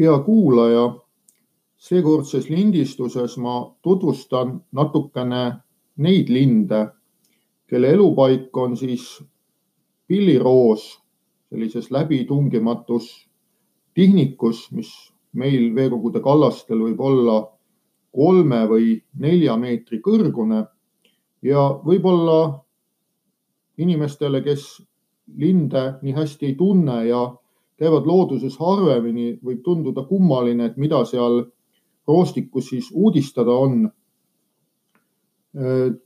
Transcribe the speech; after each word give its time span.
hea 0.00 0.18
kuulaja, 0.24 0.86
seekordses 1.76 2.48
lindistuses 2.48 3.36
ma 3.36 3.60
tutvustan 3.82 4.54
natukene 4.72 5.42
neid 6.00 6.32
linde, 6.32 6.86
kelle 7.68 7.92
elupaik 7.92 8.56
on 8.56 8.76
siis 8.80 9.20
pilliroos 10.08 10.86
sellises 11.50 11.90
läbitungimatus 11.90 13.10
tihnikus, 13.94 14.70
mis 14.72 14.90
meil 15.32 15.68
veekogude 15.74 16.22
kallastel 16.24 16.80
võib 16.80 17.00
olla 17.04 17.42
kolme 18.14 18.64
või 18.70 18.94
nelja 19.20 19.56
meetri 19.60 20.00
kõrgune 20.02 20.64
ja 21.42 21.66
võib-olla 21.84 22.40
inimestele, 23.78 24.40
kes 24.42 24.80
linde 25.36 25.84
nii 26.02 26.16
hästi 26.16 26.50
ei 26.50 26.56
tunne 26.58 27.04
ja 27.06 27.22
käivad 27.80 28.06
looduses 28.06 28.58
harvemini, 28.60 29.38
võib 29.44 29.62
tunduda 29.64 30.04
kummaline, 30.08 30.68
et 30.68 30.76
mida 30.76 31.00
seal 31.08 31.40
roostikus 32.08 32.68
siis 32.72 32.90
uudistada 32.92 33.56
on. 33.56 33.88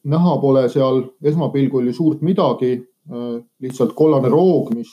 näha 0.05 0.37
pole 0.41 0.69
seal 0.73 1.03
esmapilgul 1.23 1.91
ju 1.91 1.93
suurt 1.93 2.23
midagi, 2.25 2.79
lihtsalt 3.61 3.93
kollane 3.93 4.31
roog, 4.33 4.71
mis 4.75 4.93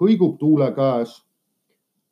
kõigub 0.00 0.38
tuule 0.38 0.72
käes. 0.74 1.20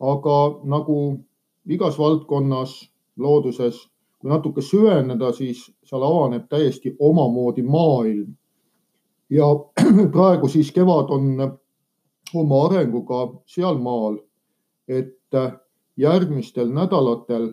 aga 0.03 0.37
nagu 0.65 1.19
igas 1.67 1.99
valdkonnas 1.99 2.73
looduses, 3.19 3.77
kui 4.19 4.31
natuke 4.31 4.63
süveneda, 4.63 5.33
siis 5.33 5.71
seal 5.85 6.03
avaneb 6.03 6.49
täiesti 6.51 6.97
omamoodi 6.99 7.63
maailm 7.63 8.35
ja 9.31 9.47
praegu 10.15 10.49
siis 10.49 10.73
kevad 10.73 11.11
on 11.11 11.59
oma 12.35 12.67
arenguga 12.67 13.27
sealmaal, 13.47 14.19
et 14.89 15.19
järgmistel 15.97 16.71
nädalatel 16.73 17.53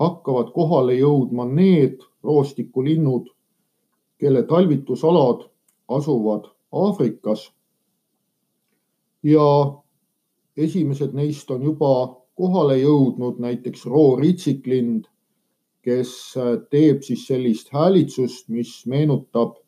hakkavad 0.00 0.52
kohale 0.54 0.96
jõudma 0.98 1.44
need 1.48 2.00
roostikulinnud, 2.24 3.28
kelle 4.18 4.42
talvitusalad 4.42 5.46
asuvad 5.88 6.50
Aafrikas. 6.72 7.52
ja 9.22 9.76
esimesed 10.56 11.12
neist 11.12 11.50
on 11.50 11.62
juba 11.62 12.16
kohale 12.34 12.78
jõudnud, 12.78 13.38
näiteks 13.38 13.84
rooritsiklind, 13.86 15.04
kes 15.84 16.34
teeb 16.70 17.02
siis 17.02 17.26
sellist 17.26 17.68
häälitsust, 17.72 18.48
mis 18.48 18.86
meenutab 18.86 19.58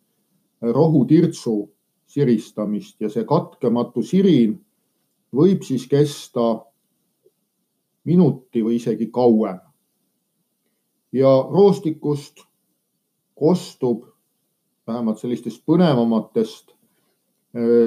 rohutirtsu 0.63 1.73
siristamist 2.13 3.01
ja 3.01 3.09
see 3.11 3.25
katkematu 3.29 4.03
sirin 4.05 4.59
võib 5.33 5.65
siis 5.65 5.87
kesta 5.89 6.65
minuti 8.05 8.61
või 8.65 8.77
isegi 8.77 9.09
kauem. 9.13 9.61
ja 11.13 11.31
roostikust 11.51 12.45
kostub 13.35 14.05
vähemalt 14.87 15.19
sellistest 15.19 15.63
põnevamatest 15.67 16.73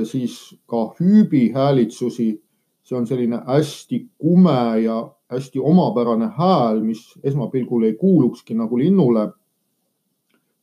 siis 0.06 0.56
ka 0.66 0.94
hüübihäälitsusi. 1.00 2.42
see 2.86 2.98
on 2.98 3.08
selline 3.08 3.40
hästi 3.48 4.10
kume 4.18 4.82
ja 4.84 5.12
hästi 5.30 5.60
omapärane 5.60 6.28
hääl, 6.38 6.82
mis 6.82 7.20
esmapilgul 7.24 7.84
ei 7.84 7.94
kuulukski 7.94 8.54
nagu 8.54 8.78
linnule 8.78 9.32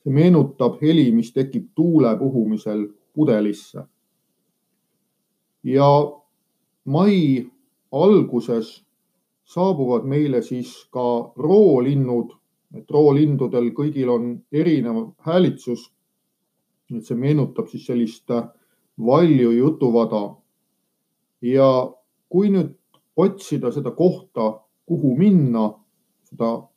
see 0.03 0.13
meenutab 0.13 0.81
heli, 0.83 1.13
mis 1.13 1.33
tekib 1.33 1.69
tuule 1.75 2.17
puhumisel 2.19 2.87
pudelisse. 3.15 3.85
ja 5.65 5.89
mai 6.85 7.47
alguses 7.93 8.85
saabuvad 9.45 10.05
meile 10.05 10.43
siis 10.43 10.89
ka 10.91 11.33
roolinnud, 11.37 12.33
et 12.75 12.91
roolindudel 12.91 13.71
kõigil 13.77 14.09
on 14.11 14.43
erinev 14.53 15.13
häälitsus. 15.19 15.93
et 16.97 17.05
see 17.05 17.17
meenutab 17.17 17.69
siis 17.69 17.87
sellist 17.87 18.29
valju 18.99 19.51
jutuvada. 19.51 20.37
ja 21.43 21.93
kui 22.29 22.51
nüüd 22.51 22.75
otsida 23.17 23.71
seda 23.73 23.91
kohta, 23.91 24.61
kuhu 24.87 25.17
minna, 25.17 25.73
seda 26.25 26.69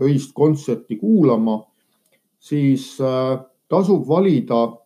öist 0.00 0.32
kontserti 0.34 0.96
kuulama 0.96 1.68
siis 2.38 3.00
äh, 3.00 3.40
tasub 3.68 4.08
valida 4.08 4.76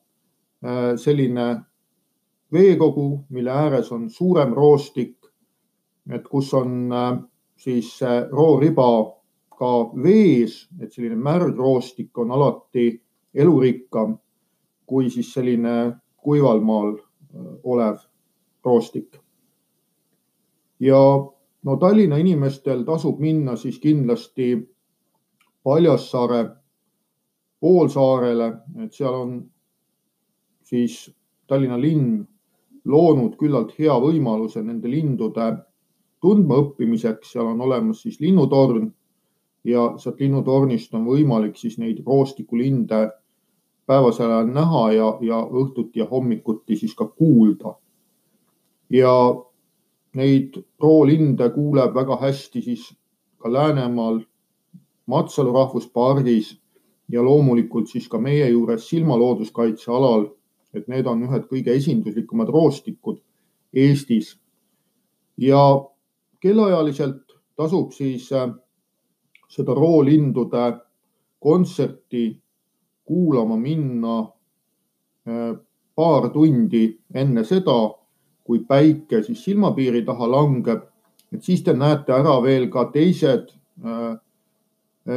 selline 0.97 1.47
veekogu, 2.53 3.25
mille 3.29 3.51
ääres 3.51 3.93
on 3.93 4.11
suurem 4.11 4.53
roostik, 4.55 5.17
et 6.11 6.29
kus 6.29 6.53
on 6.55 6.93
äh, 6.93 7.19
siis 7.57 8.01
rooriba 8.31 8.89
ka 9.59 9.73
vees, 10.03 10.69
et 10.81 10.93
selline 10.93 11.17
märg 11.17 11.59
roostik 11.59 12.19
on 12.19 12.31
alati 12.31 13.03
elurikkam 13.35 14.17
kui 14.87 15.11
siis 15.11 15.33
selline 15.33 15.93
kuival 16.17 16.61
maal 16.61 16.97
olev 17.65 17.97
roostik. 18.65 19.17
ja 20.81 20.99
no 21.63 21.77
Tallinna 21.77 22.17
inimestel 22.17 22.83
tasub 22.85 23.21
minna 23.21 23.57
siis 23.57 23.79
kindlasti 23.79 24.69
Paljassaare 25.65 26.49
poolsaarele, 27.61 28.49
et 28.85 28.93
seal 28.93 29.15
on 29.15 29.37
siis 30.73 31.15
Tallinna 31.47 31.77
linn 31.81 32.23
loonud 32.89 33.37
küllalt 33.37 33.75
hea 33.77 33.95
võimaluse 34.01 34.63
nende 34.65 34.89
lindude 34.89 35.51
tundmaõppimiseks, 36.25 37.35
seal 37.35 37.51
on 37.51 37.61
olemas 37.61 38.01
siis 38.07 38.21
linnutorn 38.23 38.87
ja 39.69 39.93
sealt 40.01 40.23
linnutornist 40.23 40.95
on 40.95 41.05
võimalik 41.07 41.59
siis 41.61 41.77
neid 41.79 42.01
roostikulinde 42.07 43.03
päevasel 43.87 44.31
ajal 44.31 44.51
näha 44.55 44.83
ja, 44.97 45.09
ja 45.21 45.43
õhtuti 45.45 46.01
ja 46.01 46.09
hommikuti 46.11 46.79
siis 46.79 46.95
ka 46.95 47.07
kuulda. 47.07 47.77
ja 48.91 49.13
neid 50.15 50.59
roolinde 50.81 51.49
kuuleb 51.51 51.95
väga 51.95 52.17
hästi 52.21 52.63
siis 52.63 52.93
ka 53.39 53.53
Läänemaal 53.53 54.21
Matsalu 55.07 55.53
rahvuspargis 55.53 56.59
ja 57.09 57.23
loomulikult 57.23 57.89
siis 57.89 58.09
ka 58.09 58.19
meie 58.19 58.49
juures 58.49 58.89
silmalooduskaitsealal, 58.89 60.27
et 60.75 60.89
need 60.89 61.07
on 61.07 61.25
ühed 61.27 61.47
kõige 61.51 61.75
esinduslikumad 61.77 62.49
roostikud 62.49 63.21
Eestis. 63.73 64.37
ja 65.37 65.61
kellaajaliselt 66.41 67.33
tasub 67.57 67.93
siis 67.93 68.29
äh, 68.33 68.51
seda 69.49 69.75
roolindude 69.75 70.65
kontserti 71.41 72.43
kuulama 73.05 73.57
minna 73.57 74.19
äh, 74.21 75.57
paar 75.95 76.29
tundi 76.31 76.99
enne 77.15 77.45
seda, 77.45 77.79
kui 78.45 78.65
päike 78.69 79.23
siis 79.23 79.45
silmapiiri 79.45 80.05
taha 80.05 80.31
langeb. 80.31 80.83
et 81.33 81.43
siis 81.43 81.63
te 81.63 81.73
näete 81.73 82.13
ära 82.13 82.43
veel 82.43 82.69
ka 82.71 82.91
teised 82.93 83.53
äh, 83.85 84.17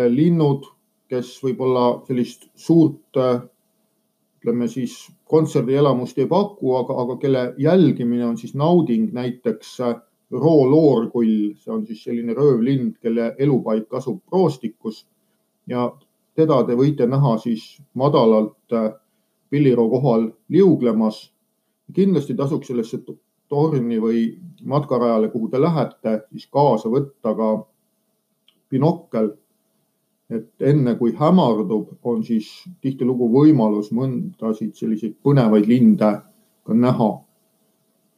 linnud 0.09 0.75
kes 1.09 1.35
võib-olla 1.43 1.85
sellist 2.07 2.47
suurt, 2.57 3.17
ütleme 4.45 4.67
siis 4.69 4.93
kontserdielamust 5.25 6.19
ei 6.21 6.27
paku, 6.29 6.75
aga, 6.77 6.93
aga 7.01 7.15
kelle 7.17 7.43
jälgimine 7.57 8.25
on 8.25 8.37
siis 8.37 8.53
nauding, 8.53 9.09
näiteks 9.13 9.79
rooloorkull, 10.31 11.55
see 11.57 11.73
on 11.73 11.85
siis 11.87 12.03
selline 12.05 12.33
röövlind, 12.37 12.99
kelle 13.01 13.33
elupaik 13.39 13.93
asub 13.93 14.21
roostikus 14.31 15.07
ja 15.67 15.87
teda 16.37 16.61
te 16.67 16.77
võite 16.77 17.07
näha 17.09 17.37
siis 17.41 17.81
madalalt 17.93 18.77
pilliroo 19.49 19.89
kohal 19.89 20.29
liuglemas. 20.49 21.31
kindlasti 21.93 22.33
tasuks 22.33 22.67
sellesse 22.67 22.97
torni 23.47 23.99
või 24.01 24.37
matkarajale, 24.65 25.29
kuhu 25.29 25.49
te 25.49 25.61
lähete, 25.61 26.21
siis 26.31 26.47
kaasa 26.47 26.89
võtta 26.89 27.33
ka 27.35 27.49
binokkel 28.69 29.31
et 30.29 30.61
enne 30.61 30.95
kui 30.97 31.13
hämardub, 31.13 31.91
on 32.03 32.23
siis 32.25 32.47
tihtilugu 32.81 33.27
võimalus 33.29 33.91
mõndasid 33.93 34.73
selliseid 34.77 35.19
põnevaid 35.23 35.67
linde 35.69 36.11
ka 36.65 36.73
näha. 36.73 37.11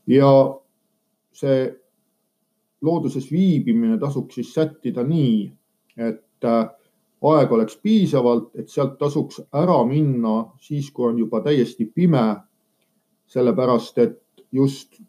ja 0.08 0.30
see 1.36 1.68
looduses 2.82 3.28
viibimine 3.32 3.98
tasuks 4.00 4.36
siis 4.36 4.54
sättida 4.54 5.04
nii, 5.04 5.52
et 5.98 6.46
äh, 6.46 6.70
aega 7.28 7.56
oleks 7.56 7.78
piisavalt, 7.84 8.52
et 8.56 8.70
sealt 8.70 8.98
tasuks 9.00 9.42
ära 9.52 9.82
minna 9.86 10.54
siis, 10.62 10.92
kui 10.92 11.10
on 11.10 11.20
juba 11.20 11.42
täiesti 11.42 11.86
pime. 11.86 12.44
sellepärast, 13.28 13.98
et 13.98 14.22
just 14.56 15.02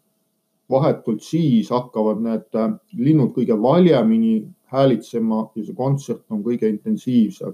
vahetult 0.69 1.21
siis 1.23 1.69
hakkavad 1.71 2.19
need 2.19 2.55
äh, 2.59 2.73
linnud 2.97 3.31
kõige 3.31 3.55
valjemini 3.61 4.41
häälitsema 4.71 5.49
ja 5.55 5.65
see 5.65 5.75
kontsert 5.75 6.25
on 6.29 6.43
kõige 6.43 6.69
intensiivsem. 6.69 7.53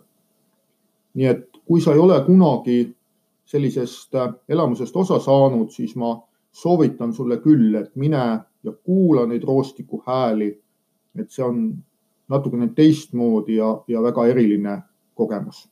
nii 1.15 1.25
et 1.25 1.47
kui 1.65 1.81
sa 1.81 1.93
ei 1.93 1.99
ole 1.99 2.19
kunagi 2.25 2.95
sellisest 3.45 4.15
äh, 4.15 4.33
elamusest 4.49 4.95
osa 4.95 5.19
saanud, 5.19 5.69
siis 5.71 5.95
ma 5.95 6.17
soovitan 6.51 7.13
sulle 7.13 7.37
küll, 7.37 7.75
et 7.75 7.95
mine 7.95 8.23
ja 8.63 8.71
kuula 8.83 9.25
neid 9.25 9.43
roostiku 9.43 10.03
hääli 10.07 10.51
et 11.19 11.31
see 11.31 11.43
on 11.45 11.61
natukene 12.29 12.69
teistmoodi 12.75 13.59
ja, 13.59 13.71
ja 13.87 14.03
väga 14.03 14.27
eriline 14.33 14.79
kogemus 15.15 15.67